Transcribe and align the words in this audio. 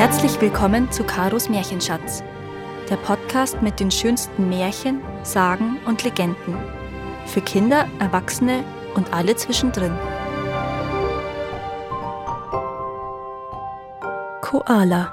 Herzlich 0.00 0.40
willkommen 0.40 0.90
zu 0.90 1.04
Karos 1.04 1.50
Märchenschatz, 1.50 2.24
der 2.88 2.96
Podcast 2.96 3.60
mit 3.60 3.80
den 3.80 3.90
schönsten 3.90 4.48
Märchen, 4.48 5.02
Sagen 5.24 5.78
und 5.84 6.02
Legenden. 6.04 6.56
Für 7.26 7.42
Kinder, 7.42 7.86
Erwachsene 7.98 8.64
und 8.94 9.12
alle 9.12 9.36
zwischendrin. 9.36 9.92
Koala 14.40 15.12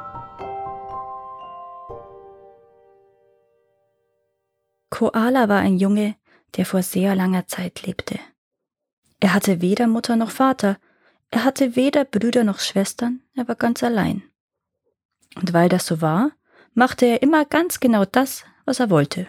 Koala 4.89 5.49
war 5.49 5.59
ein 5.59 5.75
Junge, 5.79 6.15
der 6.55 6.65
vor 6.65 6.81
sehr 6.81 7.13
langer 7.13 7.45
Zeit 7.45 7.85
lebte. 7.85 8.17
Er 9.19 9.33
hatte 9.33 9.59
weder 9.59 9.87
Mutter 9.87 10.15
noch 10.15 10.31
Vater, 10.31 10.77
er 11.29 11.43
hatte 11.43 11.75
weder 11.75 12.05
Brüder 12.05 12.45
noch 12.45 12.59
Schwestern, 12.59 13.19
er 13.35 13.49
war 13.49 13.55
ganz 13.55 13.83
allein. 13.83 14.23
Und 15.39 15.53
weil 15.53 15.69
das 15.69 15.85
so 15.85 16.01
war, 16.01 16.31
machte 16.73 17.05
er 17.05 17.21
immer 17.21 17.45
ganz 17.45 17.79
genau 17.79 18.05
das, 18.05 18.43
was 18.65 18.79
er 18.79 18.89
wollte. 18.89 19.27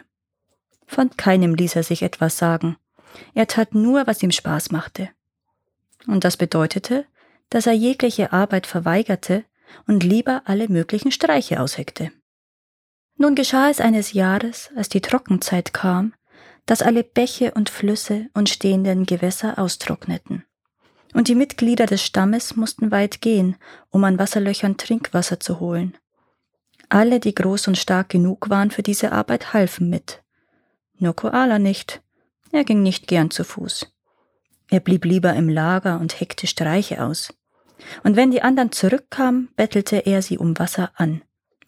Von 0.86 1.10
keinem 1.16 1.54
ließ 1.54 1.76
er 1.76 1.82
sich 1.82 2.02
etwas 2.02 2.38
sagen. 2.38 2.76
Er 3.34 3.46
tat 3.46 3.74
nur, 3.74 4.06
was 4.06 4.22
ihm 4.22 4.30
Spaß 4.30 4.70
machte. 4.70 5.10
Und 6.06 6.24
das 6.24 6.36
bedeutete, 6.36 7.04
dass 7.50 7.66
er 7.66 7.72
jegliche 7.72 8.32
Arbeit 8.32 8.66
verweigerte 8.66 9.44
und 9.86 10.02
lieber 10.02 10.42
alle 10.46 10.68
möglichen 10.68 11.12
Streiche 11.12 11.60
ausheckte. 11.60 12.10
Nun 13.16 13.34
geschah 13.34 13.68
es 13.68 13.80
eines 13.80 14.12
Jahres, 14.12 14.70
als 14.76 14.88
die 14.88 15.00
Trockenzeit 15.00 15.74
kam, 15.74 16.14
dass 16.66 16.82
alle 16.82 17.02
Bäche 17.02 17.52
und 17.52 17.68
Flüsse 17.68 18.28
und 18.34 18.48
stehenden 18.48 19.06
Gewässer 19.06 19.58
austrockneten. 19.58 20.44
Und 21.14 21.28
die 21.28 21.34
Mitglieder 21.34 21.86
des 21.86 22.02
Stammes 22.02 22.56
mussten 22.56 22.90
weit 22.90 23.20
gehen, 23.20 23.56
um 23.90 24.04
an 24.04 24.18
Wasserlöchern 24.18 24.76
Trinkwasser 24.76 25.40
zu 25.40 25.60
holen. 25.60 25.96
Alle, 26.88 27.20
die 27.20 27.34
groß 27.34 27.68
und 27.68 27.78
stark 27.78 28.08
genug 28.08 28.50
waren 28.50 28.70
für 28.70 28.82
diese 28.82 29.12
Arbeit, 29.12 29.52
halfen 29.52 29.90
mit. 29.90 30.22
Nur 30.98 31.14
Koala 31.14 31.58
nicht. 31.58 32.02
Er 32.50 32.64
ging 32.64 32.82
nicht 32.82 33.06
gern 33.06 33.30
zu 33.30 33.44
Fuß. 33.44 33.92
Er 34.70 34.80
blieb 34.80 35.04
lieber 35.04 35.34
im 35.34 35.48
Lager 35.48 36.00
und 36.00 36.20
heckte 36.20 36.46
Streiche 36.46 37.02
aus. 37.02 37.32
Und 38.02 38.16
wenn 38.16 38.30
die 38.30 38.42
anderen 38.42 38.72
zurückkamen, 38.72 39.48
bettelte 39.56 39.98
er 39.98 40.22
sie 40.22 40.38
um 40.38 40.58
Wasser 40.58 40.90
an, 40.96 41.22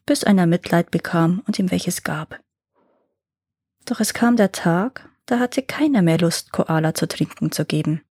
bis 0.07 0.25
einer 0.25 0.47
Mitleid 0.47 0.91
bekam 0.91 1.43
und 1.47 1.59
ihm 1.59 1.71
welches 1.71 2.03
gab. 2.03 2.41
Doch 3.87 4.01
es 4.01 4.13
kam 4.13 4.37
der 4.37 4.53
Tag, 4.53 5.09
da 5.27 5.39
hatte 5.39 5.63
keiner 5.63 6.03
mehr 6.03 6.19
Lust, 6.19 6.53
Koala 6.53 6.95
zu 6.95 7.07
trinken 7.07 7.53
zu 7.53 7.65
geben. 7.65 8.03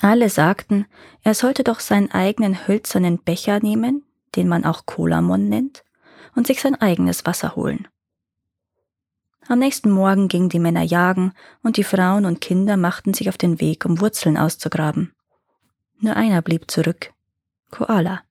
Alle 0.00 0.30
sagten, 0.30 0.86
er 1.22 1.34
sollte 1.34 1.64
doch 1.64 1.80
seinen 1.80 2.10
eigenen 2.12 2.68
hölzernen 2.68 3.18
Becher 3.18 3.60
nehmen, 3.60 4.04
den 4.36 4.48
man 4.48 4.64
auch 4.64 4.86
Kolamon 4.86 5.48
nennt, 5.48 5.84
und 6.34 6.46
sich 6.46 6.60
sein 6.60 6.80
eigenes 6.80 7.26
Wasser 7.26 7.56
holen. 7.56 7.88
Am 9.48 9.58
nächsten 9.58 9.90
Morgen 9.90 10.28
gingen 10.28 10.50
die 10.50 10.58
Männer 10.58 10.82
jagen 10.82 11.32
und 11.62 11.78
die 11.78 11.84
Frauen 11.84 12.26
und 12.26 12.40
Kinder 12.40 12.76
machten 12.76 13.14
sich 13.14 13.28
auf 13.28 13.38
den 13.38 13.60
Weg, 13.60 13.86
um 13.86 14.00
Wurzeln 14.00 14.36
auszugraben. 14.36 15.14
Nur 16.00 16.14
einer 16.16 16.42
blieb 16.42 16.70
zurück, 16.70 17.12
Koala. 17.70 18.22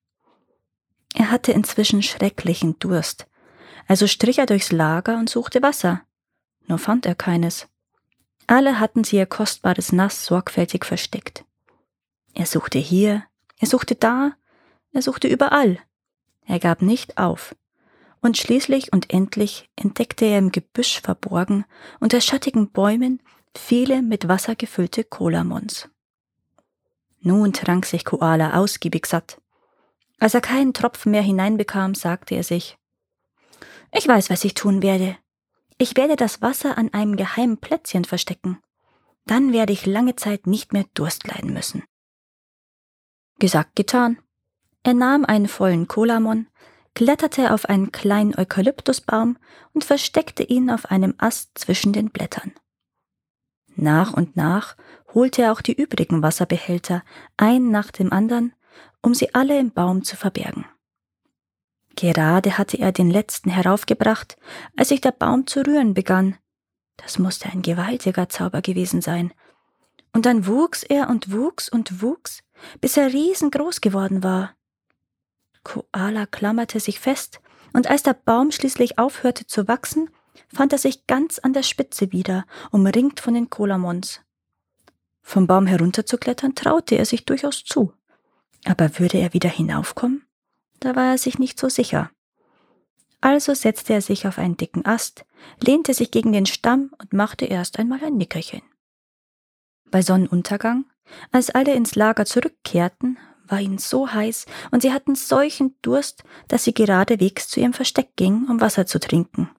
Er 1.16 1.32
hatte 1.32 1.52
inzwischen 1.52 2.04
schrecklichen 2.04 2.78
Durst, 2.80 3.28
also 3.88 4.06
strich 4.08 4.38
er 4.38 4.46
durchs 4.46 4.72
Lager 4.72 5.18
und 5.18 5.30
suchte 5.30 5.62
Wasser, 5.64 6.02
nur 6.68 6.78
fand 6.78 7.06
er 7.06 7.16
keines. 7.16 7.68
Alle 8.46 8.80
hatten 8.80 9.04
sie 9.04 9.18
ihr 9.18 9.26
kostbares 9.26 9.92
Nass 9.92 10.26
sorgfältig 10.26 10.86
versteckt. 10.86 11.44
Er 12.38 12.46
suchte 12.46 12.78
hier, 12.78 13.24
er 13.58 13.68
suchte 13.68 13.96
da, 13.96 14.34
er 14.92 15.02
suchte 15.02 15.28
überall. 15.28 15.80
Er 16.46 16.60
gab 16.60 16.84
nicht 16.84 17.18
auf. 17.18 17.56
Und 18.22 18.38
schließlich 18.38 18.94
und 18.94 19.12
endlich 19.12 19.72
entdeckte 19.76 20.26
er 20.26 20.38
im 20.38 20.52
Gebüsch 20.52 21.02
verborgen 21.02 21.66
unter 22.00 22.22
schattigen 22.22 22.70
Bäumen 22.70 23.24
viele 23.56 24.04
mit 24.04 24.28
Wasser 24.28 24.56
gefüllte 24.56 25.04
Kolamons. 25.04 25.90
Nun 27.22 27.54
trank 27.54 27.88
sich 27.88 28.06
Koala 28.06 28.54
ausgiebig 28.54 29.08
satt. 29.08 29.42
Als 30.20 30.36
er 30.36 30.42
keinen 30.42 30.76
Tropfen 30.76 31.14
mehr 31.14 31.24
hineinbekam, 31.24 31.96
sagte 31.96 32.36
er 32.36 32.44
sich, 32.44 32.78
ich 33.92 34.08
weiß, 34.08 34.30
was 34.30 34.44
ich 34.44 34.54
tun 34.54 34.84
werde. 34.84 35.18
Ich 35.80 35.98
werde 35.98 36.16
das 36.16 36.44
Wasser 36.44 36.78
an 36.78 36.94
einem 36.94 37.16
geheimen 37.16 37.58
Plätzchen 37.58 38.06
verstecken. 38.06 38.60
Dann 39.26 39.54
werde 39.54 39.74
ich 39.74 39.88
lange 39.88 40.16
Zeit 40.18 40.46
nicht 40.46 40.72
mehr 40.72 40.86
Durst 40.94 41.26
leiden 41.26 41.52
müssen. 41.52 41.84
Gesagt, 43.40 43.76
getan. 43.76 44.18
Er 44.84 44.94
nahm 44.94 45.26
einen 45.26 45.48
vollen 45.48 45.88
Kolamon, 45.88 46.48
kletterte 46.96 47.54
auf 47.54 47.66
einen 47.66 47.92
kleinen 47.92 48.38
Eukalyptusbaum 48.38 49.38
und 49.74 49.84
versteckte 49.84 50.44
ihn 50.44 50.72
auf 50.72 50.90
einem 50.90 51.14
Ast 51.18 51.52
zwischen 51.56 51.94
den 51.94 52.10
Blättern. 52.10 52.54
Nach 53.76 54.14
und 54.14 54.36
nach 54.36 54.76
holte 55.14 55.44
er 55.44 55.52
auch 55.52 55.62
die 55.62 55.74
übrigen 55.74 56.24
Wasserbehälter 56.24 57.04
ein 57.38 57.70
nach 57.70 57.92
dem 57.92 58.12
anderen, 58.12 58.54
um 59.04 59.14
sie 59.14 59.36
alle 59.36 59.60
im 59.60 59.72
Baum 59.72 60.04
zu 60.04 60.16
verbergen. 60.16 60.66
Gerade 61.96 62.58
hatte 62.58 62.78
er 62.78 62.92
den 62.92 63.10
letzten 63.10 63.50
heraufgebracht, 63.50 64.38
als 64.76 64.90
sich 64.90 65.02
der 65.02 65.12
Baum 65.12 65.46
zu 65.46 65.66
rühren 65.66 65.94
begann. 65.94 66.38
Das 66.96 67.20
musste 67.20 67.50
ein 67.50 67.62
gewaltiger 67.62 68.30
Zauber 68.30 68.62
gewesen 68.62 69.02
sein. 69.02 69.34
Und 70.14 70.26
dann 70.26 70.48
wuchs 70.48 70.82
er 70.82 71.10
und 71.10 71.32
wuchs 71.32 71.70
und 71.70 72.02
wuchs, 72.02 72.44
bis 72.82 72.98
er 72.98 73.14
riesengroß 73.14 73.82
geworden 73.82 74.24
war. 74.24 74.56
Koala 75.64 76.26
klammerte 76.26 76.80
sich 76.80 77.00
fest, 77.00 77.42
und 77.74 77.88
als 77.88 78.04
der 78.04 78.14
Baum 78.14 78.52
schließlich 78.52 78.98
aufhörte 78.98 79.46
zu 79.46 79.68
wachsen, 79.68 80.10
fand 80.48 80.72
er 80.72 80.80
sich 80.80 81.08
ganz 81.08 81.40
an 81.40 81.54
der 81.54 81.64
Spitze 81.64 82.12
wieder, 82.12 82.46
umringt 82.72 83.20
von 83.20 83.34
den 83.34 83.50
Kolamons. 83.50 84.22
Vom 85.22 85.46
Baum 85.46 85.68
herunterzuklettern 85.68 86.56
traute 86.56 86.96
er 86.96 87.06
sich 87.06 87.26
durchaus 87.26 87.66
zu. 87.66 87.92
Aber 88.66 88.98
würde 88.98 89.18
er 89.18 89.34
wieder 89.34 89.50
hinaufkommen? 89.50 90.26
Da 90.80 90.96
war 90.96 91.12
er 91.12 91.18
sich 91.18 91.38
nicht 91.38 91.60
so 91.60 91.70
sicher. 91.70 92.10
Also 93.20 93.54
setzte 93.54 93.94
er 93.94 94.02
sich 94.02 94.28
auf 94.28 94.38
einen 94.38 94.58
dicken 94.58 94.86
Ast, 94.86 95.26
lehnte 95.60 95.94
sich 95.94 96.12
gegen 96.12 96.32
den 96.32 96.46
Stamm 96.46 96.92
und 97.00 97.14
machte 97.14 97.46
erst 97.46 97.80
einmal 97.80 98.04
ein 98.04 98.16
Nickerchen. 98.16 98.62
Bei 99.90 100.02
Sonnenuntergang 100.02 100.86
als 101.32 101.50
alle 101.50 101.74
ins 101.74 101.96
Lager 101.96 102.26
zurückkehrten, 102.26 103.18
war 103.48 103.60
ihnen 103.60 103.78
so 103.78 104.12
heiß 104.12 104.46
und 104.72 104.82
sie 104.82 104.92
hatten 104.92 105.16
solchen 105.16 105.76
Durst, 105.82 106.24
dass 106.48 106.64
sie 106.64 106.74
geradewegs 106.74 107.48
zu 107.48 107.60
ihrem 107.60 107.74
Versteck 107.74 108.16
gingen, 108.16 108.50
um 108.50 108.60
Wasser 108.62 108.86
zu 108.86 109.00
trinken. 109.00 109.50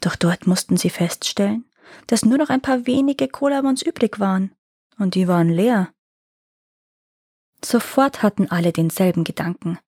Doch 0.00 0.16
dort 0.16 0.46
mussten 0.46 0.76
sie 0.76 0.90
feststellen, 0.90 1.64
dass 2.06 2.24
nur 2.24 2.38
noch 2.38 2.50
ein 2.50 2.60
paar 2.60 2.86
wenige 2.86 3.28
Kolamons 3.28 3.82
übrig 3.82 4.20
waren, 4.20 4.52
und 4.98 5.14
die 5.14 5.28
waren 5.28 5.48
leer. 5.48 5.92
Sofort 7.64 8.22
hatten 8.22 8.50
alle 8.50 8.72
denselben 8.72 9.24
Gedanken. 9.24 9.78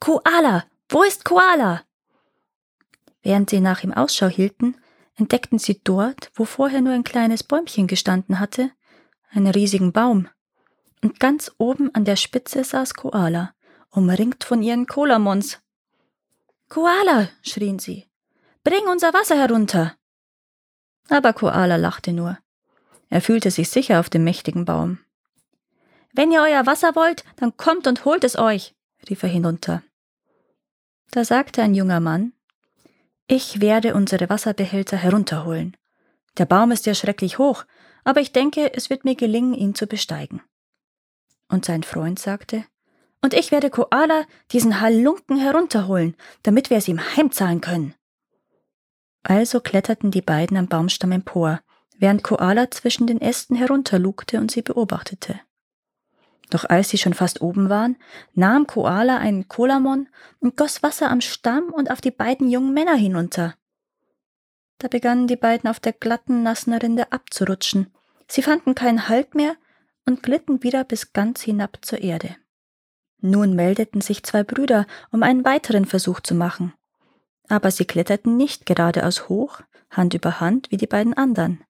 Koala! 0.00 0.64
Wo 0.88 1.02
ist 1.02 1.24
Koala? 1.24 1.82
Während 3.22 3.50
sie 3.50 3.60
nach 3.60 3.82
ihm 3.82 3.92
Ausschau 3.92 4.28
hielten, 4.28 4.76
entdeckten 5.16 5.58
sie 5.58 5.80
dort, 5.84 6.30
wo 6.34 6.44
vorher 6.44 6.80
nur 6.80 6.92
ein 6.92 7.04
kleines 7.04 7.42
Bäumchen 7.42 7.86
gestanden 7.86 8.40
hatte, 8.40 8.70
einen 9.32 9.48
riesigen 9.48 9.92
Baum. 9.92 10.28
Und 11.02 11.18
ganz 11.18 11.52
oben 11.58 11.92
an 11.94 12.04
der 12.04 12.16
Spitze 12.16 12.62
saß 12.62 12.94
Koala, 12.94 13.54
umringt 13.90 14.44
von 14.44 14.62
ihren 14.62 14.86
Kolamons. 14.86 15.60
Koala, 16.68 17.28
schrien 17.42 17.78
sie, 17.78 18.06
bring 18.62 18.86
unser 18.88 19.12
Wasser 19.12 19.36
herunter. 19.36 19.96
Aber 21.08 21.32
Koala 21.32 21.76
lachte 21.76 22.12
nur. 22.12 22.38
Er 23.08 23.20
fühlte 23.20 23.50
sich 23.50 23.68
sicher 23.68 24.00
auf 24.00 24.08
dem 24.08 24.24
mächtigen 24.24 24.64
Baum. 24.64 25.00
Wenn 26.14 26.30
ihr 26.30 26.40
euer 26.40 26.66
Wasser 26.66 26.94
wollt, 26.94 27.24
dann 27.36 27.56
kommt 27.56 27.86
und 27.86 28.04
holt 28.04 28.24
es 28.24 28.38
euch, 28.38 28.74
rief 29.08 29.22
er 29.22 29.28
hinunter. 29.28 29.82
Da 31.10 31.24
sagte 31.24 31.62
ein 31.62 31.74
junger 31.74 32.00
Mann, 32.00 32.32
ich 33.26 33.60
werde 33.60 33.94
unsere 33.94 34.28
Wasserbehälter 34.30 34.96
herunterholen. 34.96 35.76
Der 36.38 36.46
Baum 36.46 36.70
ist 36.70 36.86
ja 36.86 36.94
schrecklich 36.94 37.38
hoch, 37.38 37.64
aber 38.04 38.20
ich 38.20 38.32
denke, 38.32 38.72
es 38.74 38.90
wird 38.90 39.04
mir 39.04 39.14
gelingen, 39.14 39.54
ihn 39.54 39.74
zu 39.74 39.86
besteigen. 39.86 40.42
Und 41.48 41.64
sein 41.64 41.82
Freund 41.82 42.18
sagte, 42.18 42.64
und 43.22 43.34
ich 43.34 43.52
werde 43.52 43.70
Koala 43.70 44.24
diesen 44.50 44.80
Halunken 44.80 45.38
herunterholen, 45.38 46.16
damit 46.42 46.70
wir 46.70 46.78
es 46.78 46.88
ihm 46.88 47.00
heimzahlen 47.16 47.60
können. 47.60 47.94
Also 49.22 49.60
kletterten 49.60 50.10
die 50.10 50.22
beiden 50.22 50.56
am 50.56 50.66
Baumstamm 50.66 51.12
empor, 51.12 51.60
während 51.96 52.24
Koala 52.24 52.70
zwischen 52.70 53.06
den 53.06 53.20
Ästen 53.20 53.54
herunterlugte 53.54 54.40
und 54.40 54.50
sie 54.50 54.62
beobachtete. 54.62 55.38
Doch 56.50 56.64
als 56.68 56.90
sie 56.90 56.98
schon 56.98 57.14
fast 57.14 57.40
oben 57.40 57.68
waren, 57.70 57.96
nahm 58.34 58.66
Koala 58.66 59.18
einen 59.18 59.48
Kolamon 59.48 60.08
und 60.40 60.56
goss 60.56 60.82
Wasser 60.82 61.10
am 61.10 61.20
Stamm 61.20 61.72
und 61.72 61.90
auf 61.90 62.00
die 62.00 62.10
beiden 62.10 62.50
jungen 62.50 62.74
Männer 62.74 62.96
hinunter. 62.96 63.54
Da 64.82 64.88
begannen 64.88 65.28
die 65.28 65.36
beiden 65.36 65.70
auf 65.70 65.78
der 65.78 65.92
glatten, 65.92 66.42
nassen 66.42 66.74
Rinde 66.74 67.12
abzurutschen. 67.12 67.92
Sie 68.26 68.42
fanden 68.42 68.74
keinen 68.74 69.08
Halt 69.08 69.36
mehr 69.36 69.54
und 70.06 70.24
glitten 70.24 70.64
wieder 70.64 70.82
bis 70.82 71.12
ganz 71.12 71.40
hinab 71.40 71.78
zur 71.82 72.00
Erde. 72.00 72.34
Nun 73.20 73.54
meldeten 73.54 74.00
sich 74.00 74.24
zwei 74.24 74.42
Brüder, 74.42 74.88
um 75.12 75.22
einen 75.22 75.44
weiteren 75.44 75.84
Versuch 75.84 76.18
zu 76.18 76.34
machen. 76.34 76.72
Aber 77.48 77.70
sie 77.70 77.84
kletterten 77.84 78.36
nicht 78.36 78.66
geradeaus 78.66 79.28
hoch, 79.28 79.60
Hand 79.88 80.14
über 80.14 80.40
Hand 80.40 80.72
wie 80.72 80.78
die 80.78 80.88
beiden 80.88 81.14
anderen. 81.14 81.62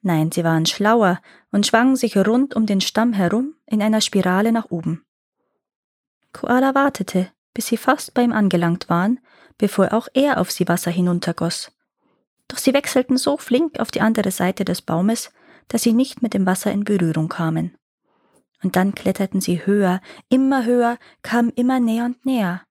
Nein, 0.00 0.32
sie 0.32 0.42
waren 0.42 0.64
schlauer 0.64 1.20
und 1.50 1.66
schwangen 1.66 1.96
sich 1.96 2.16
rund 2.16 2.56
um 2.56 2.64
den 2.64 2.80
Stamm 2.80 3.12
herum 3.12 3.56
in 3.66 3.82
einer 3.82 4.00
Spirale 4.00 4.52
nach 4.52 4.70
oben. 4.70 5.04
Koala 6.32 6.74
wartete, 6.74 7.30
bis 7.52 7.66
sie 7.66 7.76
fast 7.76 8.14
bei 8.14 8.22
ihm 8.22 8.32
angelangt 8.32 8.88
waren, 8.88 9.20
bevor 9.58 9.92
auch 9.92 10.08
er 10.14 10.40
auf 10.40 10.50
sie 10.50 10.66
Wasser 10.66 10.90
hinuntergoss. 10.90 11.72
Doch 12.48 12.58
sie 12.58 12.72
wechselten 12.72 13.16
so 13.16 13.36
flink 13.36 13.78
auf 13.78 13.90
die 13.90 14.00
andere 14.00 14.30
Seite 14.30 14.64
des 14.64 14.82
Baumes, 14.82 15.30
dass 15.68 15.82
sie 15.82 15.92
nicht 15.92 16.22
mit 16.22 16.34
dem 16.34 16.46
Wasser 16.46 16.72
in 16.72 16.84
Berührung 16.84 17.28
kamen. 17.28 17.76
Und 18.62 18.74
dann 18.74 18.94
kletterten 18.94 19.40
sie 19.40 19.64
höher, 19.64 20.00
immer 20.28 20.64
höher, 20.64 20.98
kamen 21.22 21.50
immer 21.50 21.78
näher 21.78 22.06
und 22.06 22.24
näher. 22.24 22.62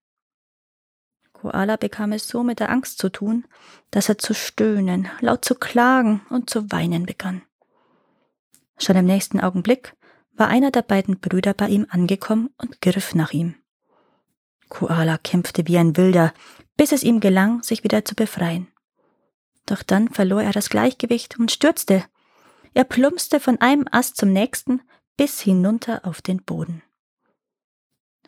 Koala 1.32 1.76
bekam 1.76 2.12
es 2.12 2.26
so 2.26 2.42
mit 2.42 2.58
der 2.58 2.70
Angst 2.70 2.98
zu 2.98 3.08
tun, 3.08 3.44
dass 3.90 4.08
er 4.08 4.18
zu 4.18 4.34
stöhnen, 4.34 5.08
laut 5.20 5.44
zu 5.44 5.54
klagen 5.54 6.20
und 6.30 6.50
zu 6.50 6.70
weinen 6.72 7.06
begann. 7.06 7.42
Schon 8.76 8.96
im 8.96 9.06
nächsten 9.06 9.40
Augenblick 9.40 9.94
war 10.32 10.48
einer 10.48 10.70
der 10.70 10.82
beiden 10.82 11.20
Brüder 11.20 11.54
bei 11.54 11.68
ihm 11.68 11.86
angekommen 11.88 12.50
und 12.58 12.80
griff 12.80 13.14
nach 13.14 13.32
ihm. 13.32 13.54
Koala 14.68 15.18
kämpfte 15.18 15.66
wie 15.66 15.78
ein 15.78 15.96
Wilder, 15.96 16.34
bis 16.76 16.92
es 16.92 17.02
ihm 17.02 17.20
gelang, 17.20 17.62
sich 17.62 17.84
wieder 17.84 18.04
zu 18.04 18.14
befreien. 18.14 18.68
Doch 19.68 19.82
dann 19.82 20.08
verlor 20.08 20.42
er 20.42 20.52
das 20.52 20.70
Gleichgewicht 20.70 21.38
und 21.38 21.52
stürzte. 21.52 22.02
Er 22.72 22.84
plumpste 22.84 23.38
von 23.38 23.60
einem 23.60 23.86
Ast 23.90 24.16
zum 24.16 24.32
nächsten 24.32 24.80
bis 25.18 25.40
hinunter 25.40 26.06
auf 26.06 26.22
den 26.22 26.42
Boden. 26.42 26.82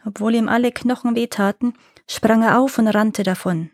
Obwohl 0.05 0.35
ihm 0.35 0.49
alle 0.49 0.71
Knochen 0.71 1.15
wehtaten, 1.15 1.73
sprang 2.07 2.43
er 2.43 2.59
auf 2.59 2.77
und 2.77 2.89
rannte 2.89 3.23
davon. 3.23 3.71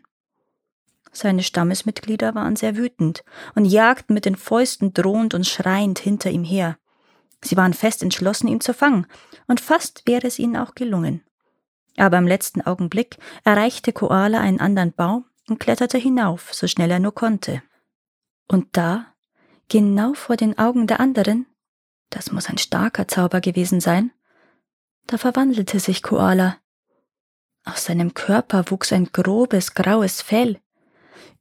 Seine 1.11 1.43
Stammesmitglieder 1.43 2.35
waren 2.35 2.55
sehr 2.55 2.77
wütend 2.77 3.25
und 3.53 3.65
jagten 3.65 4.13
mit 4.13 4.23
den 4.23 4.35
Fäusten 4.37 4.93
drohend 4.93 5.33
und 5.33 5.45
schreiend 5.45 5.99
hinter 5.99 6.29
ihm 6.29 6.45
her. 6.45 6.77
Sie 7.41 7.57
waren 7.57 7.73
fest 7.73 8.01
entschlossen, 8.01 8.47
ihn 8.47 8.61
zu 8.61 8.73
fangen, 8.73 9.07
und 9.47 9.59
fast 9.59 10.03
wäre 10.05 10.27
es 10.27 10.39
ihnen 10.39 10.55
auch 10.55 10.73
gelungen. 10.73 11.21
Aber 11.97 12.17
im 12.17 12.27
letzten 12.27 12.61
Augenblick 12.61 13.17
erreichte 13.43 13.91
Koala 13.91 14.39
einen 14.39 14.59
anderen 14.59 14.93
Baum 14.93 15.25
und 15.49 15.59
kletterte 15.59 15.97
hinauf, 15.97 16.53
so 16.53 16.67
schnell 16.67 16.91
er 16.91 16.99
nur 16.99 17.13
konnte. 17.13 17.63
Und 18.47 18.77
da, 18.77 19.13
genau 19.69 20.13
vor 20.13 20.35
den 20.35 20.57
Augen 20.57 20.87
der 20.87 20.99
anderen, 20.99 21.45
das 22.09 22.31
muss 22.31 22.49
ein 22.49 22.57
starker 22.57 23.07
Zauber 23.07 23.41
gewesen 23.41 23.79
sein, 23.79 24.11
da 25.07 25.17
verwandelte 25.17 25.79
sich 25.79 26.03
Koala. 26.03 26.57
Aus 27.63 27.85
seinem 27.85 28.13
Körper 28.13 28.69
wuchs 28.71 28.93
ein 28.93 29.09
grobes, 29.11 29.73
graues 29.73 30.21
Fell. 30.21 30.59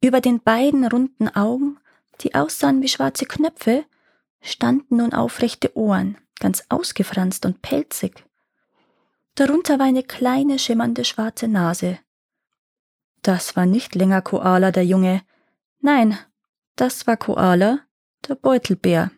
Über 0.00 0.20
den 0.20 0.40
beiden 0.40 0.86
runden 0.86 1.28
Augen, 1.28 1.78
die 2.20 2.34
aussahen 2.34 2.82
wie 2.82 2.88
schwarze 2.88 3.26
Knöpfe, 3.26 3.84
standen 4.40 4.96
nun 4.96 5.12
aufrechte 5.12 5.76
Ohren, 5.76 6.18
ganz 6.38 6.64
ausgefranst 6.68 7.46
und 7.46 7.62
pelzig. 7.62 8.24
Darunter 9.34 9.78
war 9.78 9.86
eine 9.86 10.02
kleine, 10.02 10.58
schimmernde 10.58 11.04
schwarze 11.04 11.48
Nase. 11.48 11.98
Das 13.26 13.56
war 13.56 13.67
nicht 13.67 13.96
länger 13.96 14.23
Koala 14.23 14.70
der 14.70 14.87
Junge. 14.87 15.20
Nein, 15.81 16.17
das 16.76 17.08
war 17.08 17.17
Koala, 17.17 17.81
der 18.28 18.37
Beutelbär. 18.37 19.11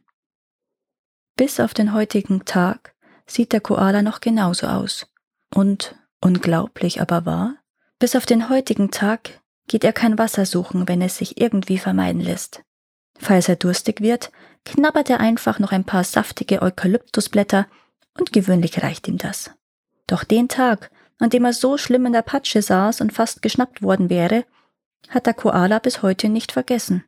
Bis 1.37 1.61
auf 1.61 1.75
den 1.75 1.93
heutigen 1.93 2.47
Tag 2.47 2.95
sieht 3.27 3.53
der 3.53 3.61
Koala 3.61 4.01
noch 4.01 4.23
genauso 4.23 4.67
aus. 4.67 5.07
Und, 5.55 5.95
unglaublich 6.23 7.03
aber 7.03 7.27
wahr, 7.27 7.57
bis 7.99 8.17
auf 8.17 8.25
den 8.25 8.49
heutigen 8.49 8.91
Tag 8.91 9.43
geht 9.67 9.85
er 9.85 9.93
kein 9.93 10.17
Wasser 10.17 10.47
suchen, 10.47 10.89
wenn 10.89 11.03
es 11.03 11.19
sich 11.19 11.39
irgendwie 11.39 11.77
vermeiden 11.77 12.23
lässt. 12.23 12.63
Falls 13.19 13.51
er 13.51 13.57
durstig 13.57 14.01
wird, 14.01 14.33
knabbert 14.65 15.11
er 15.11 15.21
einfach 15.21 15.59
noch 15.59 15.73
ein 15.73 15.85
paar 15.85 16.05
saftige 16.05 16.63
Eukalyptusblätter 16.63 17.67
und 18.19 18.33
gewöhnlich 18.33 18.83
reicht 18.83 19.07
ihm 19.07 19.19
das. 19.19 19.51
Doch 20.07 20.25
den 20.25 20.49
Tag, 20.49 20.91
an 21.19 21.31
dem 21.31 21.45
er 21.45 21.53
so 21.53 21.77
schlimm 21.79 22.07
in 22.07 22.13
der 22.13 22.23
Patsche 22.23 22.63
saß 22.63 23.01
und 23.01 23.13
fast 23.13 23.43
geschnappt 23.43 23.83
worden 23.83 24.11
wäre, 24.11 24.45
hat 25.09 25.27
der 25.27 25.35
Koala 25.35 25.79
bis 25.79 26.03
heute 26.03 26.29
nicht 26.29 26.53
vergessen. 26.53 27.05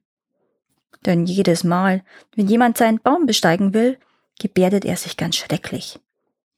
Denn 1.07 1.27
jedes 1.27 1.65
Mal, 1.65 2.03
wenn 2.35 2.49
jemand 2.49 2.77
seinen 2.77 3.01
Baum 3.01 3.27
besteigen 3.27 3.73
will, 3.73 3.99
gebärdet 4.39 4.85
er 4.85 4.97
sich 4.97 5.17
ganz 5.17 5.37
schrecklich. 5.37 5.99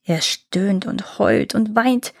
Er 0.03 0.21
stöhnt 0.21 0.85
und 0.85 1.17
heult 1.19 1.55
und 1.55 1.75
weint, 1.75 2.13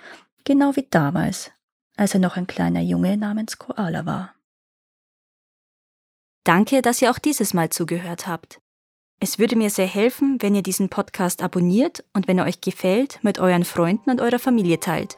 genau 0.45 0.75
wie 0.75 0.87
damals, 0.89 1.51
als 1.97 2.13
er 2.13 2.19
noch 2.19 2.37
ein 2.37 2.47
kleiner 2.47 2.81
Junge 2.81 3.17
namens 3.17 3.57
Koala 3.57 4.05
war. 4.05 4.33
Danke, 6.43 6.81
dass 6.81 7.01
ihr 7.01 7.11
auch 7.11 7.19
dieses 7.19 7.53
Mal 7.53 7.69
zugehört 7.69 8.27
habt. 8.27 8.59
Es 9.19 9.39
würde 9.39 9.55
mir 9.55 9.69
sehr 9.69 9.87
helfen, 9.87 10.41
wenn 10.41 10.55
ihr 10.55 10.63
diesen 10.63 10.89
Podcast 10.89 11.41
abonniert 11.41 12.03
und 12.13 12.27
wenn 12.27 12.39
er 12.39 12.45
euch 12.45 12.59
gefällt, 12.59 13.19
mit 13.23 13.39
euren 13.39 13.63
Freunden 13.63 14.09
und 14.09 14.19
eurer 14.19 14.39
Familie 14.39 14.79
teilt. 14.81 15.17